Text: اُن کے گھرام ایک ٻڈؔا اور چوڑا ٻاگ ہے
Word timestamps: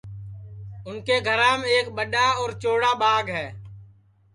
اُن 0.85 0.95
کے 1.07 1.15
گھرام 1.27 1.59
ایک 1.71 1.85
ٻڈؔا 1.95 2.27
اور 2.39 2.49
چوڑا 2.61 2.91
ٻاگ 3.01 3.25
ہے 3.37 3.47